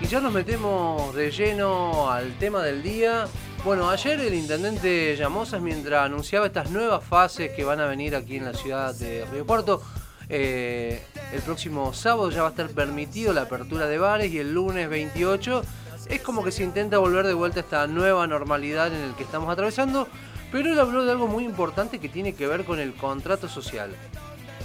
[0.00, 3.26] Y ya nos metemos de lleno al tema del día.
[3.64, 8.36] Bueno, ayer el intendente Llamosas, mientras anunciaba estas nuevas fases que van a venir aquí
[8.36, 9.82] en la ciudad de Río Cuarto,
[10.28, 14.52] eh, el próximo sábado ya va a estar permitido la apertura de bares y el
[14.52, 15.62] lunes 28
[16.08, 19.22] es como que se intenta volver de vuelta a esta nueva normalidad en el que
[19.22, 20.08] estamos atravesando,
[20.52, 23.90] pero él habló de algo muy importante que tiene que ver con el contrato social.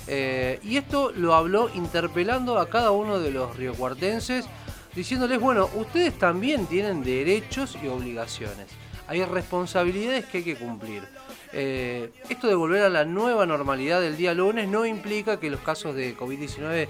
[0.08, 4.46] Eh, y esto lo habló interpelando a cada uno de los riocuartenses,
[4.96, 8.68] diciéndoles, bueno, ustedes también tienen derechos y obligaciones.
[9.08, 11.04] Hay responsabilidades que hay que cumplir.
[11.54, 15.60] Eh, esto de volver a la nueva normalidad del día lunes no implica que los
[15.60, 16.88] casos de COVID-19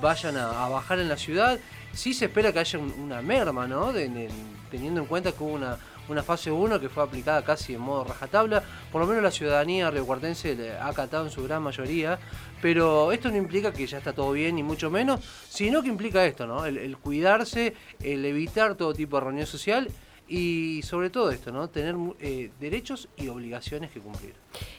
[0.00, 1.58] vayan a, bajar en la ciudad.
[1.94, 3.92] Sí se espera que haya una merma, ¿no?
[4.70, 8.04] teniendo en cuenta que hubo una, una fase 1 que fue aplicada casi en modo
[8.04, 8.62] rajatabla.
[8.90, 12.18] Por lo menos la ciudadanía riocuartense le ha acatado en su gran mayoría.
[12.60, 16.24] Pero esto no implica que ya está todo bien, ni mucho menos, sino que implica
[16.24, 16.64] esto, ¿no?
[16.64, 19.88] el cuidarse, el evitar todo tipo de reunión social
[20.32, 21.68] y sobre todo esto, ¿no?
[21.68, 24.32] Tener eh, derechos y obligaciones que cumplir.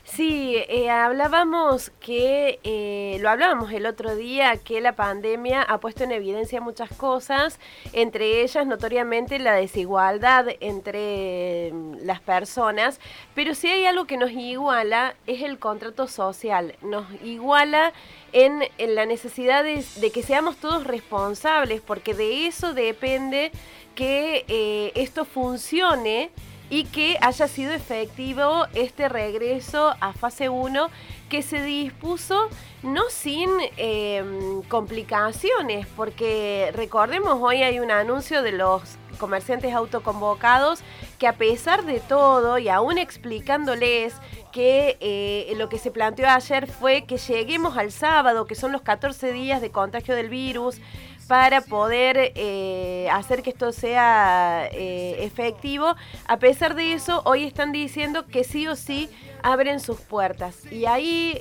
[0.04, 6.06] Sí, eh, hablábamos que, eh, lo hablábamos el otro día, que la pandemia ha puesto
[6.06, 7.60] en evidencia muchas cosas,
[7.92, 11.72] entre ellas notoriamente la desigualdad entre
[12.04, 13.00] las personas,
[13.34, 17.94] pero si hay algo que nos iguala es el contrato social, nos iguala
[18.32, 23.52] en, la necesidad de que seamos todos responsables, porque de eso depende
[23.96, 26.32] que eh, esto funcione
[26.70, 30.90] y que haya sido efectivo este regreso a fase 1
[31.30, 32.50] que se dispuso
[32.84, 38.82] no sin em, complicaciones, porque recordemos, hoy hay un anuncio de los
[39.20, 40.82] comerciantes autoconvocados
[41.24, 44.14] que a pesar de todo y aún explicándoles
[44.52, 48.82] que eh, lo que se planteó ayer fue que lleguemos al sábado, que son los
[48.82, 50.82] 14 días de contagio del virus,
[51.30, 55.96] para poder eh, hacer que esto sea eh, efectivo.
[56.28, 59.10] A pesar de eso, hoy están diciendo que sí o sí
[59.44, 60.70] abren sus puertas.
[60.74, 61.40] Y ahí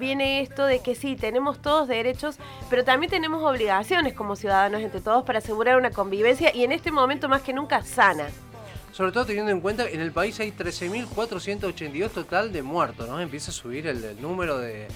[0.00, 2.38] viene esto de que sí, tenemos todos derechos,
[2.70, 6.90] pero también tenemos obligaciones como ciudadanos entre todos para asegurar una convivencia y en este
[6.90, 8.30] momento más que nunca sana.
[8.92, 13.20] Sobre todo teniendo en cuenta que en el país hay 13.482 total de muertos, ¿no?
[13.20, 14.88] Empieza a subir el número de,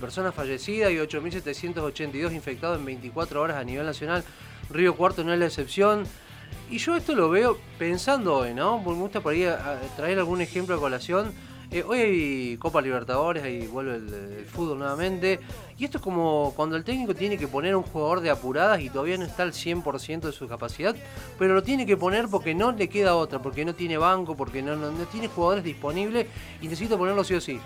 [0.00, 4.24] personas fallecidas y 8.782 infectados en 24 horas a nivel nacional.
[4.70, 6.04] Río Cuarto no es la excepción.
[6.70, 8.78] Y yo esto lo veo pensando hoy, ¿no?
[8.78, 9.46] Me gusta por ahí
[9.96, 11.32] traer algún ejemplo a colación.
[11.70, 15.40] Eh, hoy hay Copa Libertadores, ahí vuelve el, fútbol nuevamente.
[15.76, 18.90] Y esto es como cuando el técnico tiene que poner un jugador de apuradas y
[18.90, 20.94] todavía no está al 100% de su capacidad,
[21.38, 24.62] pero lo tiene que poner porque no le queda otra, porque no tiene banco, porque
[24.62, 26.26] no, no tiene jugadores disponibles
[26.60, 27.58] y necesita ponerlo sí o sí.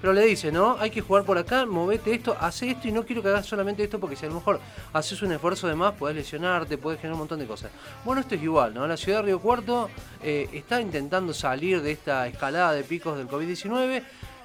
[0.00, 0.76] Pero le dice, ¿no?
[0.78, 3.82] Hay que jugar por acá, movete esto, hace esto y no quiero que hagas solamente
[3.82, 4.60] esto porque si a lo mejor
[4.92, 7.70] haces un esfuerzo de más, puedes lesionarte, puedes generar un montón de cosas.
[8.04, 8.86] Bueno, esto es igual, ¿no?
[8.86, 9.88] La ciudad de Río Cuarto
[10.22, 14.02] eh, está intentando salir de esta escalada de picos del COVID-19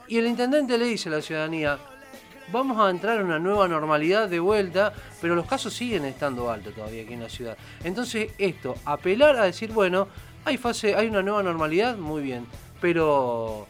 [0.08, 1.78] y el intendente le dice a la ciudadanía,
[2.52, 6.74] vamos a entrar en una nueva normalidad de vuelta, pero los casos siguen estando altos
[6.74, 7.58] todavía aquí en la ciudad.
[7.84, 10.08] Entonces, esto, apelar a decir, bueno,
[10.46, 12.48] hay fase, hay una nueva normalidad, muy bien,
[12.82, 13.68] pero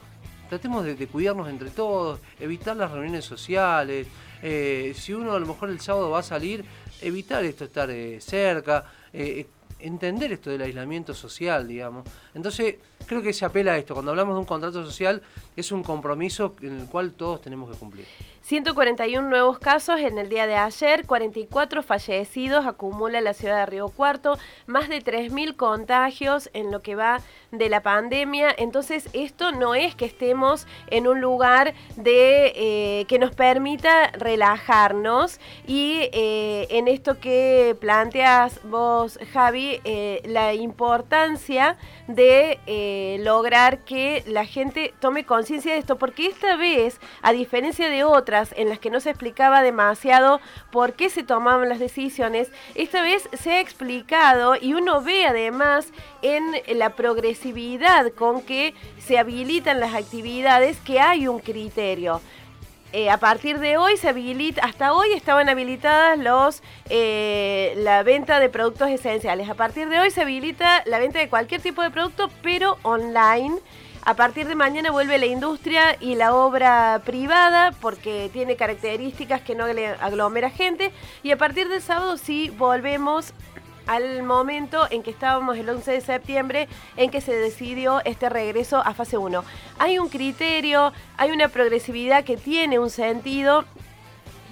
[0.50, 4.08] tratemos de, cuidarnos entre todos, evitar las reuniones sociales.
[4.42, 6.66] Eh, si uno a lo mejor el sábado va a salir,
[7.02, 9.48] evitar esto, estar eh, cerca, eh,
[9.80, 12.08] entender esto del aislamiento social, digamos.
[12.34, 12.76] Entonces,
[13.06, 13.94] creo que se apela a esto.
[13.94, 15.22] Cuando hablamos de un contrato social,
[15.56, 18.06] es un compromiso en el cual todos tenemos que cumplir.
[18.50, 23.90] 141 nuevos casos en el día de ayer, 44 fallecidos acumula la ciudad de Río
[23.90, 28.54] Cuarto, más de 3.000 contagios en lo que va de la pandemia.
[28.58, 35.40] Entonces esto no es que estemos en un lugar de eh, que nos permita relajarnos
[35.68, 44.46] y eh, en esto que planteas vos, Javi, eh, la importancia de lograr que la
[44.46, 48.90] gente tome conciencia de esto, porque esta vez, a diferencia de otras, en las que
[48.90, 50.40] no se explicaba demasiado
[50.72, 55.92] por qué se tomaban las decisiones, esta vez se ha explicado y uno ve además
[56.22, 56.44] en
[56.78, 62.22] la progresividad con que se habilitan las actividades que hay un criterio.
[62.92, 68.40] Eh, a partir de hoy se habilita, hasta hoy estaban habilitadas los eh, la venta
[68.40, 69.48] de productos esenciales.
[69.48, 73.58] A partir de hoy se habilita la venta de cualquier tipo de producto, pero online.
[74.02, 79.54] A partir de mañana vuelve la industria y la obra privada porque tiene características que
[79.54, 80.92] no aglomera gente.
[81.22, 83.34] Y a partir del sábado sí volvemos
[83.90, 88.78] al momento en que estábamos el 11 de septiembre en que se decidió este regreso
[88.78, 89.44] a fase 1.
[89.80, 93.66] Hay un criterio, hay una progresividad que tiene un sentido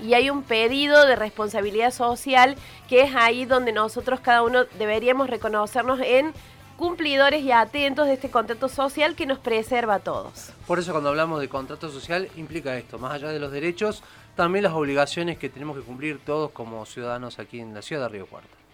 [0.03, 2.55] y hay un pedido de responsabilidad social
[2.89, 6.33] que es ahí donde nosotros cada uno deberíamos reconocernos en
[6.75, 10.51] cumplidores y atentos de este contrato social que nos preserva a todos.
[10.65, 14.01] Por eso cuando hablamos de contrato social implica esto, más allá de los derechos,
[14.35, 18.09] también las obligaciones que tenemos que cumplir todos como ciudadanos aquí en la ciudad de
[18.09, 18.66] Río Cuarto.